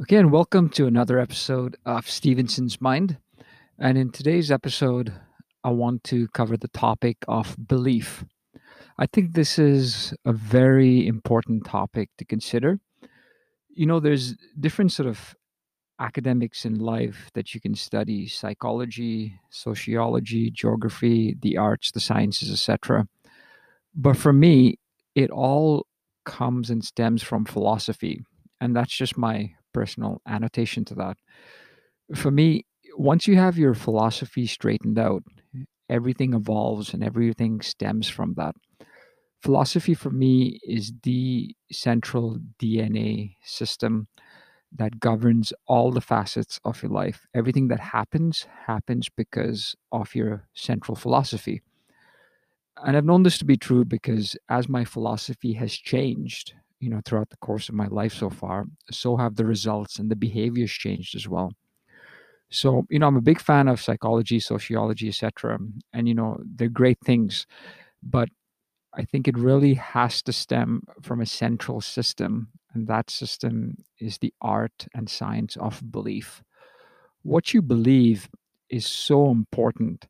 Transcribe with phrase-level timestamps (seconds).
[0.00, 3.18] Again, welcome to another episode of Stevenson's Mind.
[3.80, 5.12] And in today's episode,
[5.64, 8.24] I want to cover the topic of belief.
[8.96, 12.78] I think this is a very important topic to consider.
[13.70, 15.34] You know, there's different sort of
[15.98, 23.08] academics in life that you can study psychology, sociology, geography, the arts, the sciences, etc.
[23.96, 24.78] But for me,
[25.16, 25.88] it all
[26.24, 28.22] comes and stems from philosophy.
[28.60, 31.16] And that's just my personal annotation to that.
[32.14, 32.64] For me,
[32.96, 35.22] once you have your philosophy straightened out,
[35.88, 38.54] everything evolves and everything stems from that.
[39.42, 44.08] Philosophy for me is the central DNA system
[44.72, 47.26] that governs all the facets of your life.
[47.34, 51.62] Everything that happens happens because of your central philosophy.
[52.84, 57.00] And I've known this to be true because as my philosophy has changed, you know,
[57.04, 60.70] throughout the course of my life so far, so have the results and the behaviors
[60.70, 61.52] changed as well.
[62.50, 65.58] So, you know, I'm a big fan of psychology, sociology, etc.
[65.92, 67.46] And you know, they're great things,
[68.02, 68.28] but
[68.94, 74.18] I think it really has to stem from a central system, and that system is
[74.18, 76.42] the art and science of belief.
[77.22, 78.28] What you believe
[78.70, 80.08] is so important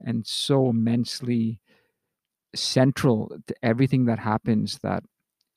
[0.00, 1.60] and so immensely
[2.54, 5.04] central to everything that happens that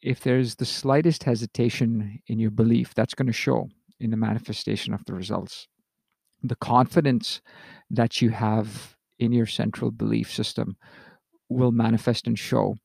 [0.04, 4.94] if there's the slightest hesitation in your belief, that's going to show in the manifestation
[4.94, 5.68] of the results.
[6.44, 7.42] The confidence
[7.90, 10.76] that you have in your central belief system
[11.48, 12.76] will manifest and show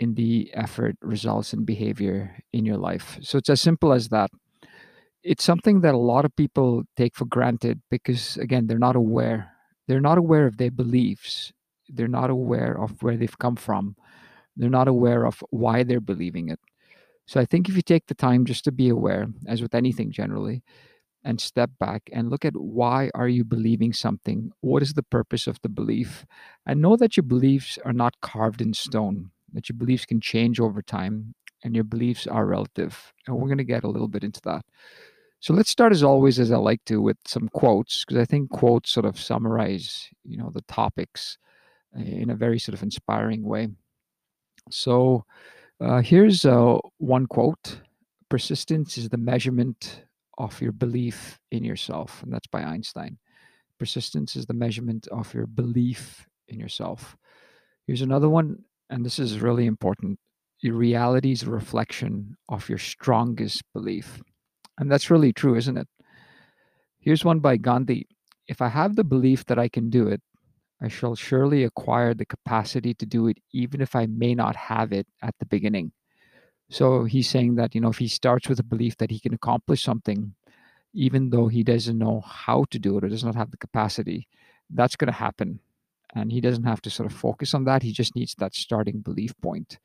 [0.00, 3.18] in the effort, results, and behavior in your life.
[3.22, 4.30] So it's as simple as that.
[5.22, 9.52] It's something that a lot of people take for granted because, again, they're not aware.
[9.86, 11.52] They're not aware of their beliefs.
[11.88, 13.96] They're not aware of where they've come from.
[14.58, 16.60] They're not aware of why they're believing it.
[17.26, 20.10] So I think if you take the time just to be aware, as with anything
[20.10, 20.62] generally,
[21.24, 24.52] and step back and look at why are you believing something?
[24.60, 26.24] What is the purpose of the belief?
[26.66, 30.60] And know that your beliefs are not carved in stone that your beliefs can change
[30.60, 33.12] over time and your beliefs are relative.
[33.26, 34.64] And we're going to get a little bit into that.
[35.40, 38.50] So let's start as always as i like to with some quotes because i think
[38.50, 41.38] quotes sort of summarize you know the topics
[41.96, 43.68] eh, in a very sort of inspiring way
[44.70, 45.24] so
[45.80, 47.80] uh, here's uh, one quote
[48.28, 50.04] persistence is the measurement
[50.38, 52.22] of your belief in yourself.
[52.22, 53.18] And that's by Einstein.
[53.78, 57.16] Persistence is the measurement of your belief in yourself.
[57.86, 60.18] Here's another one, and this is really important.
[60.60, 64.20] Your reality is a reflection of your strongest belief.
[64.78, 65.88] And that's really true, isn't it?
[66.98, 68.06] Here's one by Gandhi
[68.48, 70.20] If I have the belief that I can do it,
[70.80, 74.92] I shall surely acquire the capacity to do it, even if I may not have
[74.92, 75.92] it at the beginning.
[76.70, 79.34] So he's saying that, you know, if he starts with a belief that he can
[79.34, 80.34] accomplish something,
[80.92, 84.28] even though he doesn't know how to do it or does not have the capacity,
[84.70, 85.60] that's going to happen.
[86.14, 87.82] And he doesn't have to sort of focus on that.
[87.82, 89.78] He just needs that starting belief point.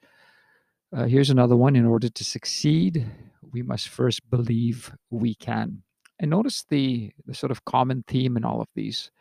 [0.96, 1.76] Uh, here's another one.
[1.76, 3.06] In order to succeed,
[3.52, 5.84] we must first believe we can.
[6.20, 9.12] And notice the, the sort of common theme in all of these.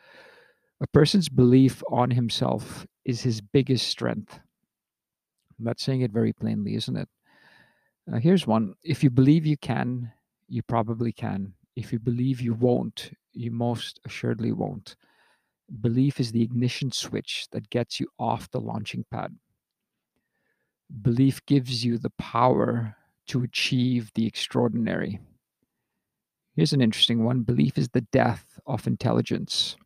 [0.83, 4.41] A person's belief on himself is his biggest strength.
[5.57, 7.09] I'm not saying it very plainly, isn't it?
[8.13, 8.75] Uh, here's one.
[8.83, 10.11] If you believe you can,
[10.49, 11.55] you probably can.
[11.77, 14.97] If you believe you won't, you most assuredly won't.
[15.81, 19.37] Belief is the ignition switch that gets you off the launching pad.
[21.01, 22.97] Belief gives you the power
[23.29, 25.21] to achieve the extraordinary.
[26.57, 29.77] Here's an interesting one belief is the death of intelligence.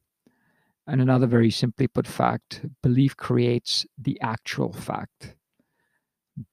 [0.87, 5.35] And another very simply put fact belief creates the actual fact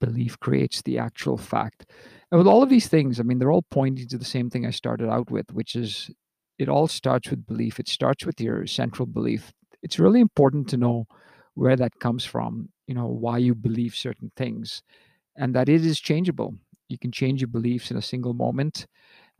[0.00, 1.86] belief creates the actual fact.
[2.30, 4.66] And with all of these things, I mean, they're all pointing to the same thing
[4.66, 6.10] I started out with, which is
[6.58, 7.78] it all starts with belief.
[7.78, 9.52] It starts with your central belief.
[9.82, 11.06] It's really important to know
[11.54, 14.82] where that comes from, you know, why you believe certain things,
[15.36, 16.54] and that it is changeable.
[16.88, 18.86] You can change your beliefs in a single moment,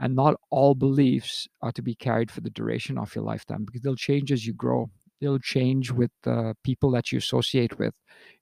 [0.00, 3.82] and not all beliefs are to be carried for the duration of your lifetime because
[3.82, 4.90] they'll change as you grow
[5.24, 7.94] They'll change with the people that you associate with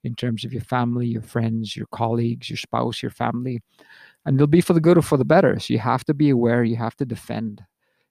[0.02, 3.60] in terms of your family, your friends, your colleagues, your spouse, your family.
[4.25, 5.58] And they'll be for the good or for the better.
[5.60, 7.62] So you have to be aware, you have to defend,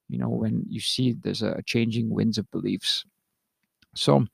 [0.08, 3.04] you know, when you see there's a changing winds of beliefs.
[3.94, 4.26] So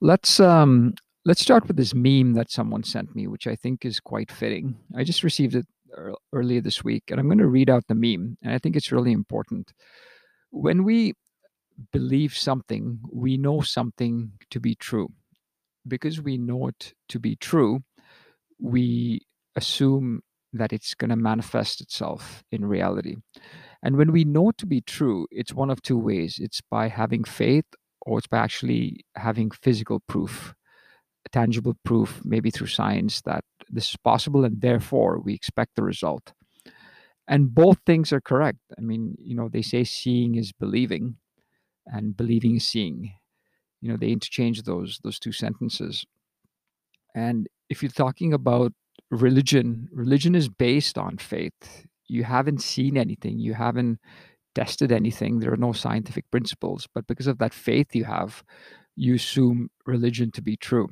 [0.00, 0.94] let's um
[1.26, 4.76] let's start with this meme that someone sent me, which I think is quite fitting.
[4.96, 5.66] I just received it
[6.32, 8.92] earlier this week, and I'm going to read out the meme, and I think it's
[8.92, 9.72] really important.
[10.50, 11.14] When we
[11.92, 15.08] believe something, we know something to be true.
[15.86, 17.80] Because we know it to be true,
[18.60, 19.22] we
[19.56, 20.20] assume
[20.52, 23.16] that it's going to manifest itself in reality.
[23.82, 27.24] And when we know to be true, it's one of two ways it's by having
[27.24, 27.64] faith
[28.02, 30.54] or it's by actually having physical proof,
[31.32, 36.32] tangible proof, maybe through science, that this is possible and therefore we expect the result.
[37.26, 38.58] And both things are correct.
[38.78, 41.16] I mean, you know, they say seeing is believing
[41.86, 43.12] and believing is seeing.
[43.80, 46.04] You know, they interchange those those two sentences.
[47.14, 48.72] And if you're talking about
[49.10, 51.86] religion, religion is based on faith.
[52.06, 53.98] You haven't seen anything, you haven't
[54.54, 58.42] tested anything, there are no scientific principles, but because of that faith you have,
[58.96, 60.88] you assume religion to be true.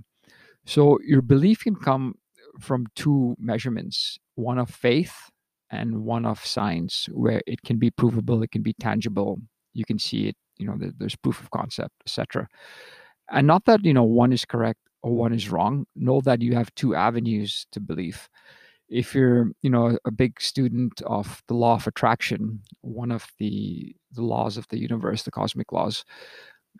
[0.67, 2.17] So your belief can come
[2.61, 5.31] from two measurements one of faith
[5.71, 9.41] and one of science, where it can be provable, it can be tangible,
[9.75, 12.47] you can see it, you know, there's proof of concept, etc.
[13.31, 15.87] And not that, you know, one is correct or one is wrong.
[15.97, 18.29] Know that you have two avenues to belief
[18.89, 23.95] if you're you know a big student of the law of attraction one of the
[24.13, 26.05] the laws of the universe the cosmic laws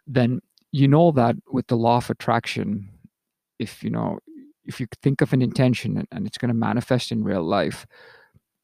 [0.07, 0.41] then
[0.73, 2.89] you know that with the law of attraction
[3.59, 4.19] if you know
[4.67, 7.87] if you think of an intention and it's going to manifest in real life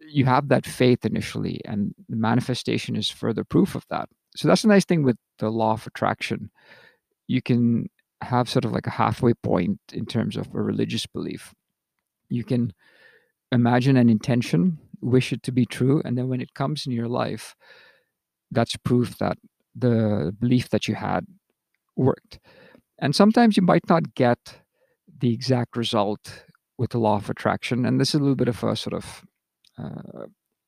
[0.08, 4.08] you have that faith initially and the manifestation is further proof of that.
[4.36, 6.50] So that's a nice thing with the law of attraction.
[7.26, 7.88] You can
[8.22, 11.54] have sort of like a halfway point in terms of a religious belief.
[12.28, 12.72] You can
[13.50, 17.08] imagine an intention, wish it to be true, and then when it comes in your
[17.08, 17.54] life,
[18.50, 19.38] that's proof that
[19.74, 21.26] the belief that you had
[21.96, 22.38] worked.
[22.98, 24.61] And sometimes you might not get
[25.22, 26.44] the exact result
[26.76, 29.24] with the law of attraction, and this is a little bit of a sort of
[29.78, 30.26] uh,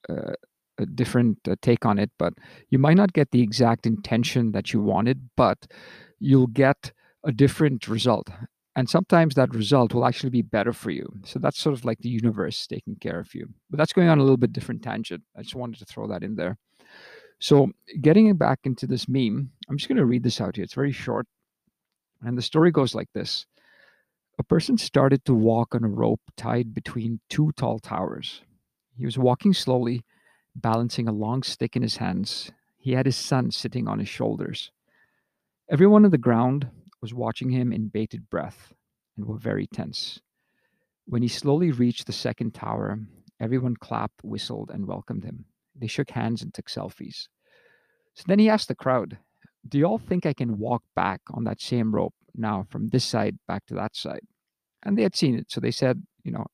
[0.08, 0.32] uh,
[0.78, 2.34] a different uh, take on it, but
[2.70, 5.66] you might not get the exact intention that you wanted, but
[6.18, 6.92] you'll get
[7.24, 8.28] a different result
[8.76, 11.06] and sometimes that result will actually be better for you.
[11.24, 13.48] So that's sort of like the universe taking care of you.
[13.70, 15.22] But that's going on a little bit different tangent.
[15.36, 16.58] I just wanted to throw that in there.
[17.38, 17.70] So
[18.00, 20.64] getting back into this meme i'm just going to read this out here.
[20.64, 21.26] It's very short
[22.22, 23.46] and the story goes like this
[24.38, 28.42] a person started to walk on a rope tied between two tall towers
[28.96, 30.02] he was walking slowly
[30.56, 34.70] balancing a long stick in his hands he had his son sitting on his shoulders
[35.70, 36.68] everyone on the ground
[37.04, 38.72] was watching him in bated breath
[39.16, 40.20] and were very tense.
[41.06, 42.98] When he slowly reached the second tower,
[43.38, 45.44] everyone clapped, whistled, and welcomed him.
[45.76, 47.28] They shook hands and took selfies.
[48.14, 49.18] So then he asked the crowd,
[49.68, 53.04] Do you all think I can walk back on that same rope now from this
[53.04, 54.26] side back to that side?
[54.82, 55.50] And they had seen it.
[55.50, 56.46] So they said, You know,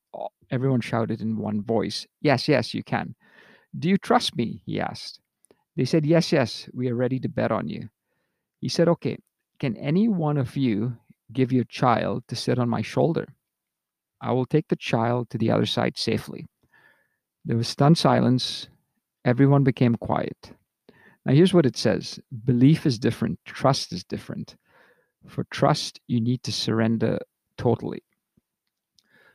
[0.49, 3.15] everyone shouted in one voice, Yes, yes, you can.
[3.77, 4.61] Do you trust me?
[4.65, 5.19] He asked.
[5.75, 7.89] They said, Yes, yes, we are ready to bet on you.
[8.59, 9.17] He said, Okay,
[9.59, 10.97] can any one of you
[11.31, 13.27] give your child to sit on my shoulder?
[14.21, 16.47] I will take the child to the other side safely.
[17.43, 18.67] There was stunned silence.
[19.25, 20.51] Everyone became quiet.
[21.25, 24.55] Now, here's what it says belief is different, trust is different.
[25.27, 27.19] For trust, you need to surrender
[27.57, 28.03] totally.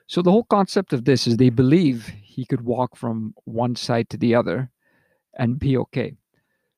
[0.08, 4.08] So, the whole concept of this is they believe he could walk from one side
[4.10, 4.70] to the other
[5.34, 6.14] and be okay.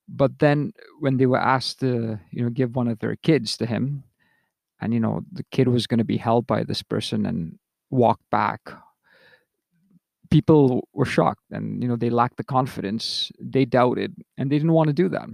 [0.08, 3.66] But then when they were asked to you know give one of their kids to
[3.66, 4.04] him
[4.80, 7.58] and you know the kid was going to be held by this person and
[7.90, 8.60] walk back
[10.30, 13.32] people were shocked and you know they lacked the confidence.
[13.40, 15.28] They doubted and they didn't want to do that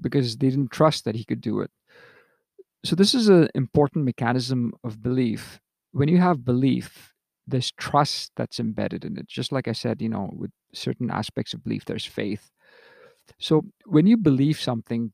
[0.00, 1.70] because they didn't trust that he could do it
[2.86, 5.60] so this is an important mechanism of belief.
[5.92, 7.12] When you have belief
[7.46, 9.28] there's trust that's embedded in it.
[9.28, 12.50] Just like i said you know with certain aspects of belief there's faith.
[13.38, 15.12] So when you believe something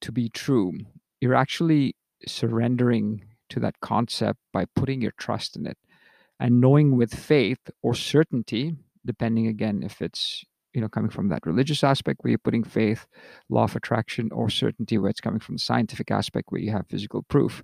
[0.00, 0.72] to be true,
[1.20, 1.94] you're actually
[2.26, 5.78] surrendering to that concept by putting your trust in it.
[6.40, 8.74] And knowing with faith or certainty,
[9.04, 13.06] depending again if it's you know coming from that religious aspect where you're putting faith,
[13.48, 16.86] law of attraction, or certainty where it's coming from the scientific aspect where you have
[16.86, 17.62] physical proof,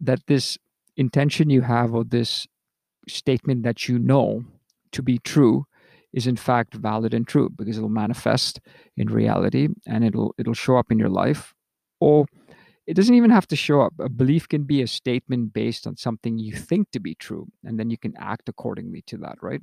[0.00, 0.58] that this
[0.96, 2.46] intention you have or this
[3.08, 4.44] statement that you know
[4.92, 5.66] to be true
[6.12, 8.60] is in fact valid and true because it'll manifest
[8.96, 11.52] in reality and it'll it'll show up in your life.
[12.00, 12.26] Or
[12.86, 13.94] it doesn't even have to show up.
[13.98, 17.78] A belief can be a statement based on something you think to be true and
[17.78, 19.62] then you can act accordingly to that right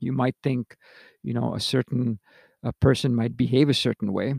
[0.00, 0.76] you might think
[1.22, 2.18] you know a certain
[2.62, 4.34] a person might behave a certain way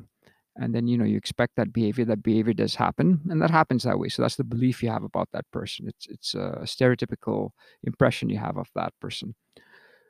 [0.58, 3.84] and then you know you expect that behavior that behavior does happen and that happens
[3.84, 4.10] that way.
[4.10, 5.88] So that's the belief you have about that person.
[5.88, 7.52] It's it's a stereotypical
[7.84, 9.36] impression you have of that person.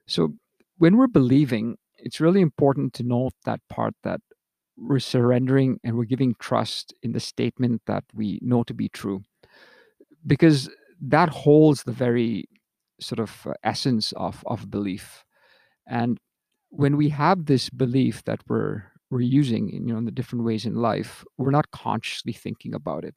[0.07, 0.35] So
[0.77, 4.21] when we're believing, it's really important to note that part that
[4.77, 9.23] we're surrendering and we're giving trust in the statement that we know to be true.
[10.25, 10.69] Because
[11.01, 12.45] that holds the very
[12.99, 15.23] sort of uh, essence of of belief
[15.87, 16.19] and
[16.69, 20.45] when we have this belief that we're we're using in, you know in the different
[20.45, 23.15] ways in life we're not consciously thinking about it.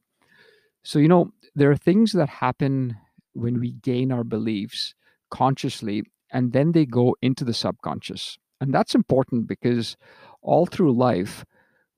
[0.83, 2.95] So you know there are things that happen
[3.33, 4.93] when we gain our beliefs
[5.29, 8.37] consciously and then they go into the subconscious.
[8.61, 9.97] And that's important because
[10.41, 11.43] all through life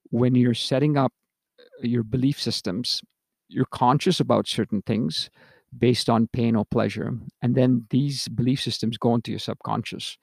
[0.09, 1.11] when you're setting up
[1.59, 3.01] uh, your belief systems
[3.47, 5.29] you're conscious about certain things
[5.77, 10.17] based on pain or pleasure and then these belief systems go into your subconscious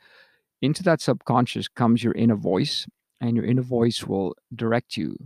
[0.62, 2.87] into that subconscious comes your inner voice
[3.21, 5.17] and your inner voice will direct you.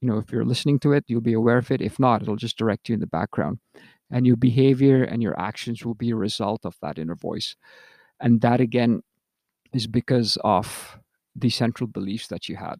[0.00, 1.80] You know if you're listening to it you'll be aware of it.
[1.80, 3.58] If not it'll just direct you in the background.
[4.10, 7.56] And your behavior and your actions will be a result of that inner voice.
[8.20, 9.02] And that again
[9.72, 10.98] is because of
[11.34, 12.76] the central beliefs that you had.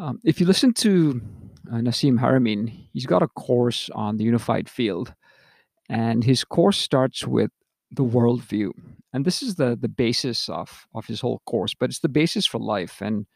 [0.00, 1.20] Um, if you listen to
[1.70, 5.14] uh, Nassim Haramein, he's got a course on the unified field,
[5.88, 7.52] and his course starts with
[7.90, 8.70] the worldview,
[9.12, 11.74] and this is the the basis of of his whole course.
[11.74, 13.26] But it's the basis for life, and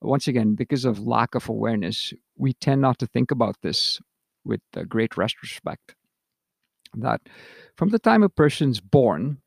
[0.00, 4.00] once again, because of lack of awareness, we tend not to think about this
[4.44, 5.94] with great retrospect.
[6.94, 7.20] That
[7.76, 9.38] from the time a person's born,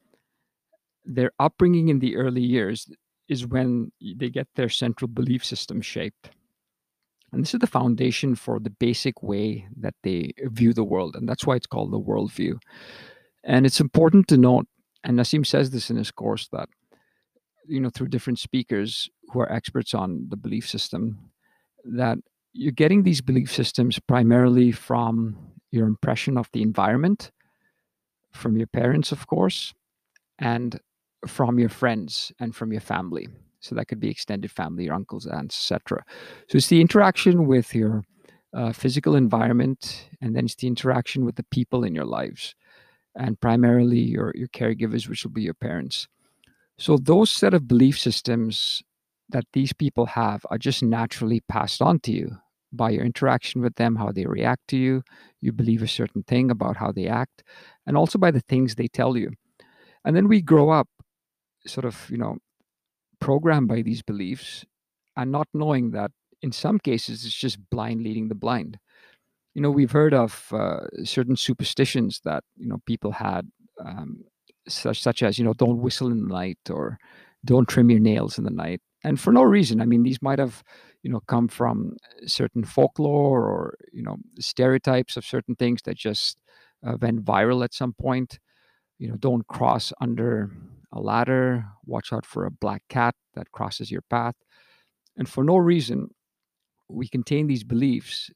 [1.05, 2.87] their upbringing in the early years
[3.27, 6.31] is when they get their central belief system shaped.
[7.31, 11.15] And this is the foundation for the basic way that they view the world.
[11.15, 12.59] And that's why it's called the worldview.
[13.43, 14.67] And it's important to note,
[15.03, 16.69] and Nassim says this in his course, that,
[17.67, 21.31] you know, through different speakers who are experts on the belief system,
[21.85, 22.17] that
[22.53, 25.37] you're getting these belief systems primarily from
[25.71, 27.31] your impression of the environment,
[28.31, 29.73] from your parents, of course,
[30.39, 30.79] and
[31.27, 33.27] from your friends and from your family.
[33.59, 36.03] So that could be extended family, your uncles, aunts, etc.
[36.47, 38.03] So it's the interaction with your
[38.53, 42.55] uh, physical environment, and then it's the interaction with the people in your lives,
[43.15, 46.07] and primarily your your caregivers, which will be your parents.
[46.77, 48.81] So those set of belief systems
[49.29, 52.37] that these people have are just naturally passed on to you
[52.71, 55.03] by your interaction with them, how they react to you.
[55.41, 57.43] You believe a certain thing about how they act,
[57.85, 59.31] and also by the things they tell you.
[60.05, 60.87] And then we grow up,
[61.65, 62.37] sort of, you know,
[63.19, 64.65] programmed by these beliefs
[65.17, 66.11] and not knowing that
[66.41, 68.79] in some cases it's just blind leading the blind.
[69.53, 73.49] You know, we've heard of uh, certain superstitions that, you know, people had,
[73.83, 74.23] um,
[74.67, 76.97] such, such as, you know, don't whistle in the night or
[77.43, 78.81] don't trim your nails in the night.
[79.03, 79.81] And for no reason.
[79.81, 80.63] I mean, these might have,
[81.03, 86.41] you know, come from certain folklore or, you know, stereotypes of certain things that just
[86.85, 88.39] uh, went viral at some point.
[88.97, 90.51] You know, don't cross under
[90.91, 94.35] a ladder, watch out for a black cat that crosses your path.
[95.15, 96.09] And for no reason,
[96.89, 98.29] we contain these beliefs,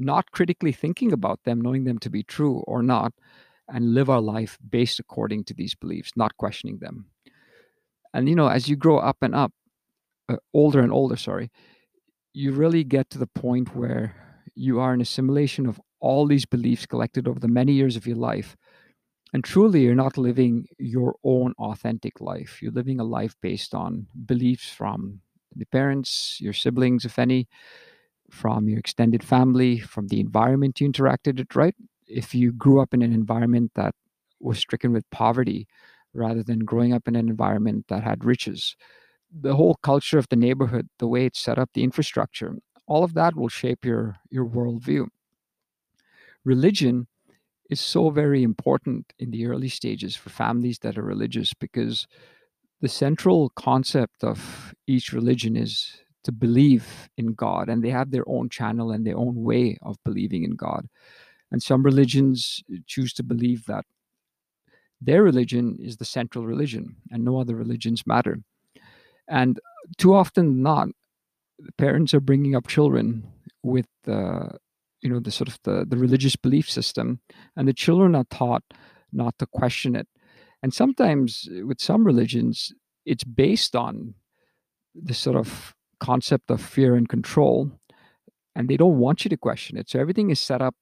[0.00, 3.12] not critically thinking about them, knowing them to be true or not,
[3.68, 7.06] and live our life based according to these beliefs, not questioning them.
[8.12, 9.52] And, you know, as you grow up and up,
[10.28, 11.50] uh, older and older, sorry,
[12.32, 14.16] you really get to the point where
[14.54, 18.16] you are an assimilation of all these beliefs collected over the many years of your
[18.16, 18.56] life
[19.32, 22.60] and truly, you're not living your own authentic life.
[22.60, 25.20] You're living a life based on beliefs from
[25.54, 27.48] the parents, your siblings, if any,
[28.30, 31.74] from your extended family, from the environment you interacted with, right?
[32.06, 33.94] If you grew up in an environment that
[34.40, 35.66] was stricken with poverty
[36.14, 38.76] rather than growing up in an environment that had riches,
[39.32, 42.56] the whole culture of the neighborhood, the way it's set up, the infrastructure,
[42.86, 45.06] all of that will shape your, your worldview.
[46.44, 47.06] Religion
[47.68, 52.08] is so very important in the early stages for families that are religious because
[52.80, 58.28] the central concept of each religion is to believe in God, and they have their
[58.28, 60.88] own channel and their own way of believing in God.
[61.50, 63.84] And some religions choose to believe that
[65.00, 68.40] their religion is the central religion and no other religions matter.
[69.26, 69.58] And
[69.96, 70.88] too often, not,
[71.78, 73.26] parents are bringing up children
[73.62, 74.48] with uh,
[75.00, 77.20] you know the sort of the, the religious belief system
[77.56, 78.64] and the children are taught
[79.12, 80.08] not to question it
[80.62, 82.72] and sometimes uh, with some religions
[83.04, 84.14] it's based on
[84.94, 87.70] the sort of concept of fear and control
[88.56, 89.88] and they don't want you to question it.
[89.88, 90.74] So everything is set up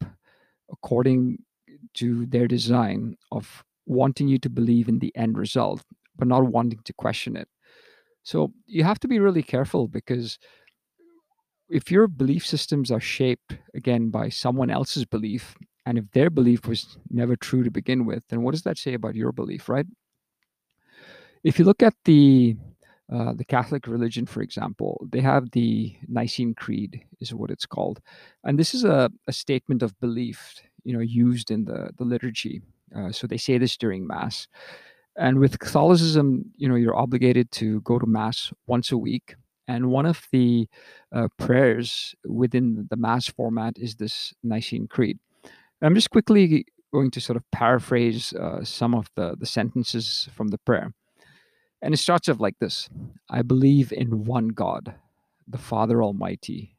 [0.72, 1.38] according
[1.94, 5.82] to their design of wanting you to believe in the end result
[6.16, 7.48] but not wanting to question it.
[8.22, 10.38] So you have to be really careful because
[11.70, 15.54] if your belief systems are shaped again by someone else's belief
[15.86, 18.94] and if their belief was never true to begin with then what does that say
[18.94, 19.86] about your belief right?
[21.44, 22.56] If you look at the
[23.12, 28.00] uh, the Catholic religion, for example, they have the Nicene Creed, is what it's called,
[28.44, 32.62] and this is a, a statement of belief, you know, used in the the liturgy.
[32.96, 34.48] Uh, so they say this during Mass,
[35.16, 39.36] and with Catholicism, you know, you're obligated to go to Mass once a week,
[39.68, 40.66] And one of the
[41.12, 45.18] uh, prayers within the Mass format is this Nicene Creed.
[45.82, 50.48] I'm just quickly going to sort of paraphrase uh, some of the, the sentences from
[50.48, 50.94] the prayer.
[51.80, 52.88] And it starts off like this
[53.30, 54.94] I believe in one God,
[55.46, 56.76] the Father Almighty,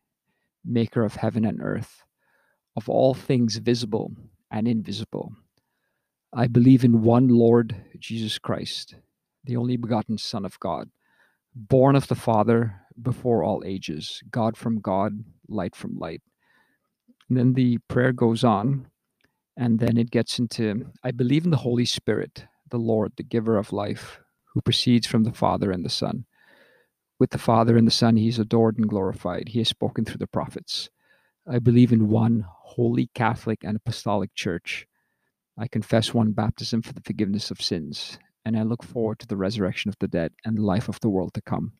[0.66, 2.04] maker of heaven and earth,
[2.76, 4.12] of all things visible
[4.52, 5.34] and invisible.
[6.34, 8.96] I believe in one Lord Jesus Christ,
[9.44, 10.90] the only begotten Son of God,
[11.56, 16.22] born of the Father before all ages, God from God, light from light.
[17.28, 18.88] And then the prayer goes on,
[19.58, 23.58] and then it gets into I believe in the Holy Spirit, the Lord, the giver
[23.58, 24.20] of life,
[24.54, 26.26] who proceeds from the Father and the Son.
[27.20, 29.50] With the Father and the Son, he is adored and glorified.
[29.50, 30.90] He has spoken through the prophets.
[31.48, 34.88] I believe in one holy Catholic and apostolic church.
[35.58, 39.36] I confess one baptism for the forgiveness of sins, and I look forward to the
[39.36, 41.74] resurrection of the dead and the life of the world to come.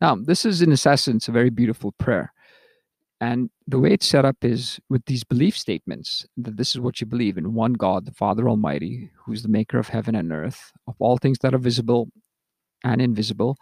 [0.00, 2.32] Now, this is in essence a very beautiful prayer.
[3.20, 7.00] And the way it's set up is with these belief statements that this is what
[7.00, 10.72] you believe in one God, the Father Almighty, who's the maker of heaven and earth,
[10.86, 12.08] of all things that are visible
[12.84, 13.56] and invisible.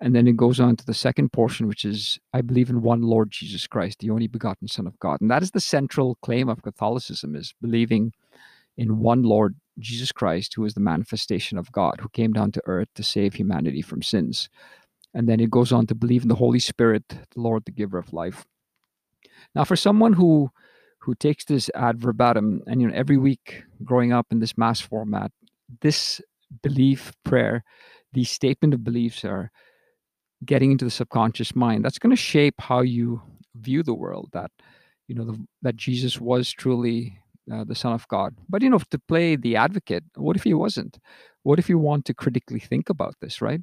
[0.00, 3.02] And then it goes on to the second portion, which is I believe in one
[3.02, 5.20] Lord Jesus Christ, the only begotten Son of God.
[5.20, 8.12] And that is the central claim of Catholicism is believing
[8.76, 12.62] in one Lord Jesus Christ, who is the manifestation of God, who came down to
[12.66, 14.48] earth to save humanity from sins.
[15.12, 17.98] And then it goes on to believe in the Holy Spirit, the Lord, the giver
[17.98, 18.46] of life.
[19.54, 20.50] Now, for someone who
[21.00, 24.80] who takes this ad verbatim, and you know, every week growing up in this mass
[24.80, 25.32] format,
[25.80, 26.20] this
[26.62, 27.64] belief prayer,
[28.12, 29.50] the statement of beliefs are
[30.44, 31.84] getting into the subconscious mind.
[31.84, 33.22] That's going to shape how you
[33.54, 34.28] view the world.
[34.32, 34.50] That
[35.08, 37.18] you know the, that Jesus was truly
[37.52, 38.34] uh, the Son of God.
[38.48, 40.98] But you know, to play the advocate, what if he wasn't?
[41.42, 43.60] What if you want to critically think about this, right?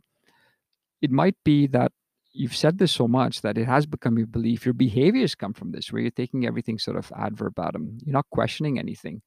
[1.02, 1.92] It might be that
[2.34, 4.66] you've said this so much that it has become your belief.
[4.66, 7.98] Your behaviors come from this, where you're taking everything sort of ad verbatim.
[8.06, 9.22] You're not questioning anything.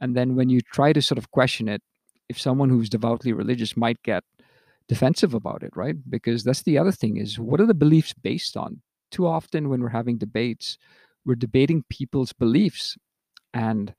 [0.00, 1.82] And then when you try to sort of question it,
[2.28, 4.24] if someone who's devoutly religious might get
[4.88, 5.96] defensive about it, right?
[6.08, 8.82] Because that's the other thing is what are the beliefs based on?
[9.10, 10.78] Too often when we're having debates,
[11.24, 12.96] we're debating people's beliefs
[13.54, 13.94] and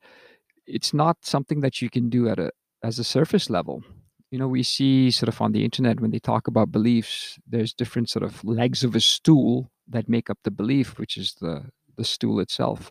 [0.66, 3.82] it's not something that you can do at a as a surface level
[4.30, 7.72] you know we see sort of on the internet when they talk about beliefs there's
[7.72, 11.70] different sort of legs of a stool that make up the belief which is the
[11.98, 12.90] the stool itself.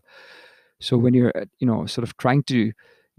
[0.79, 2.73] So when you're uh, you know sort of trying to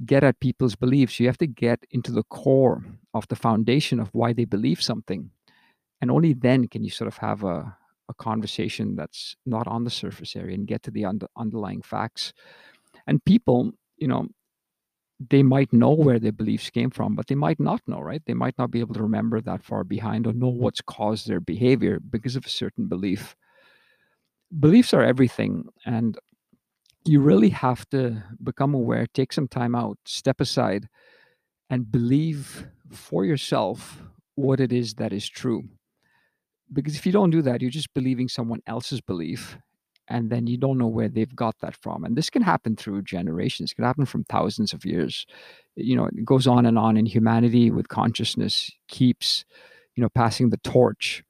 [0.07, 4.11] get at people's beliefs you have to get into the core of the foundation of
[4.12, 5.31] why they believe something.
[6.00, 7.76] And only then can you sort of have a,
[8.09, 12.33] a conversation that's not on the surface area and get to the under, underlying facts.
[13.09, 14.28] And people you know
[15.20, 18.22] they might know where their beliefs came from, but they might not know, right?
[18.24, 21.40] They might not be able to remember that far behind or know what's caused their
[21.40, 23.35] behavior because of a certain belief.
[24.59, 25.68] Beliefs are everything.
[25.85, 26.16] And
[27.04, 30.88] you really have to become aware, take some time out, step aside,
[31.68, 34.02] and believe for yourself
[34.37, 35.64] what it is that is true.
[36.72, 39.59] Because if you don't do that, you're just believing someone else's belief
[40.08, 43.02] and then you don't know where they've got that from and this can happen through
[43.02, 45.26] generations it can happen from thousands of years.
[45.76, 49.44] You know it goes on and on in humanity with consciousness keeps
[49.94, 51.22] you know passing the torch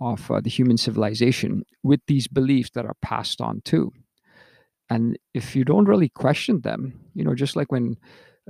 [0.00, 3.92] of uh, the human civilization with these beliefs that are passed on too.
[4.88, 7.96] And if you don't really question them you know just like when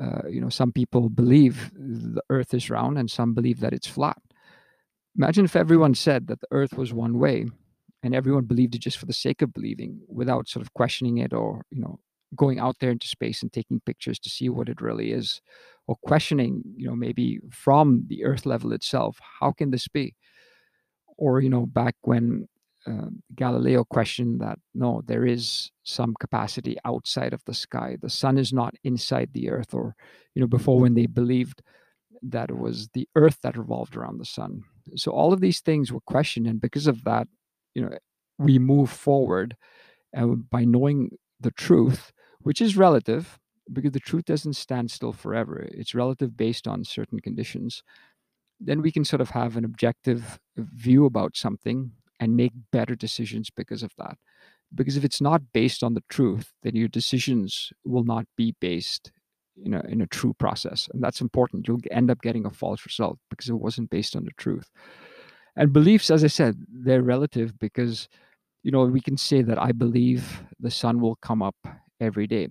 [0.00, 3.86] uh, you know some people believe the earth is round and some believe that it's
[3.86, 4.18] flat.
[5.16, 7.46] Imagine if everyone said that the earth was one way
[8.02, 11.32] and everyone believed it just for the sake of believing without sort of questioning it
[11.32, 11.98] or you know
[12.36, 15.40] going out there into space and taking pictures to see what it really is
[15.86, 20.14] or questioning you know maybe from the earth level itself how can this be?
[21.16, 22.48] Or you know back when
[22.86, 27.96] uh, galileo questioned that no there is some capacity outside of the sky.
[28.00, 29.94] The sun is not inside the earth or
[30.34, 31.62] you know before when they believed
[32.22, 34.62] that it was the earth that revolved around the sun.
[34.96, 37.26] So all of these things were questioned and because of that
[37.74, 37.90] you know
[38.38, 39.56] we move forward
[40.12, 43.38] and by knowing the truth which is relative
[43.72, 45.68] because the truth doesn't stand still forever.
[45.72, 47.82] It's relative based on certain conditions.
[48.58, 53.48] Then we can sort of have an objective view about something and make better decisions
[53.50, 54.18] because of that.
[54.74, 59.10] Because if it's not based on the truth then your decisions will not be based
[59.62, 61.66] in a, in a true process and that's important.
[61.66, 64.70] You'll end up getting a false result because it wasn't based on the truth
[65.60, 68.08] and beliefs as i said they're relative because
[68.64, 71.56] you know we can say that i believe the sun will come up
[72.00, 72.48] every day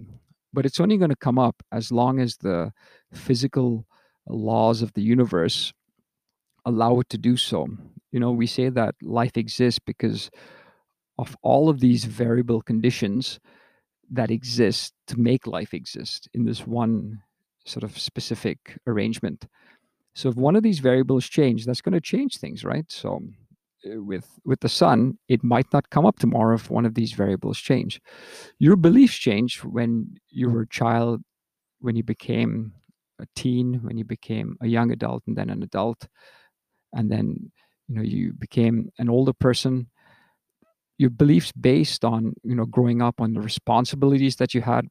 [0.53, 2.71] but it's only going to come up as long as the
[3.13, 3.85] physical
[4.27, 5.73] laws of the universe
[6.65, 7.67] allow it to do so.
[8.11, 10.29] You know, we say that life exists because
[11.17, 13.39] of all of these variable conditions
[14.11, 17.21] that exist to make life exist in this one
[17.65, 19.45] sort of specific arrangement.
[20.19, 22.83] So if one of these variables change, that's going to change things, right?
[22.91, 23.21] So
[23.85, 27.13] uh, with with the sun, it might not come up tomorrow if one of these
[27.13, 28.01] variables change.
[28.57, 31.21] Your beliefs change when you were a child,
[31.79, 32.73] when you became
[33.21, 36.09] a teen, when you became a young adult, and then an adult,
[36.91, 37.49] and then
[37.87, 39.87] you know you became an older person.
[40.97, 44.85] Your beliefs based on you know growing up on the responsibilities that you had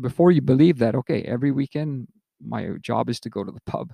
[0.00, 2.08] before you believe that okay every weekend
[2.42, 3.92] my job is to go to the pub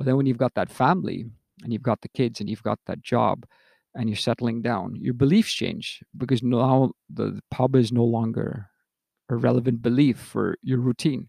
[0.00, 1.26] but then when you've got that family
[1.62, 3.44] and you've got the kids and you've got that job
[3.94, 8.70] and you're settling down, your beliefs change because now the pub is no longer
[9.28, 11.28] a relevant belief for your routine.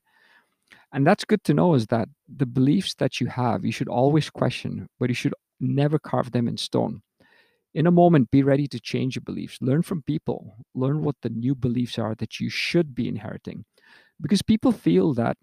[0.94, 4.30] And that's good to know is that the beliefs that you have, you should always
[4.30, 7.02] question, but you should never carve them in stone.
[7.74, 9.58] In a moment, be ready to change your beliefs.
[9.60, 10.56] Learn from people.
[10.76, 13.66] Learn what the new beliefs are that you should be inheriting.
[14.22, 15.36] Because people feel that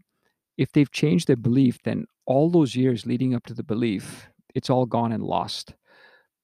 [0.57, 4.69] if they've changed their belief, then all those years leading up to the belief, it's
[4.69, 5.75] all gone and lost.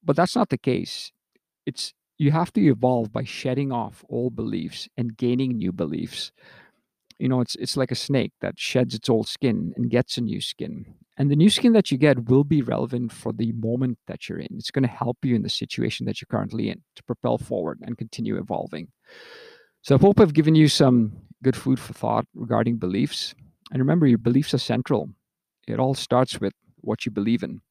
[0.03, 1.12] But that's not the case.
[1.66, 6.33] It's you have to evolve by shedding off old beliefs and gaining new beliefs.
[7.18, 10.23] You know, it's it's like a snake that sheds its old skin and gets a
[10.23, 10.87] new skin.
[11.16, 14.40] And the new skin that you get will be relevant for the moment that you're
[14.40, 14.49] in.
[14.57, 17.79] It's going to help you in the situation that you're currently in to propel forward
[17.83, 18.88] and continue evolving.
[19.83, 23.35] So I hope I've given you some good food for thought regarding beliefs.
[23.70, 25.11] And remember, your beliefs are central.
[25.66, 27.62] It all starts with what you believe in.